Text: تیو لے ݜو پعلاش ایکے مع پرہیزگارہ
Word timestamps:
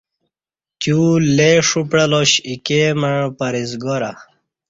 تیو 0.79 1.01
لے 1.35 1.51
ݜو 1.67 1.81
پعلاش 1.89 2.31
ایکے 2.47 2.81
مع 2.99 3.13
پرہیزگارہ 3.37 4.11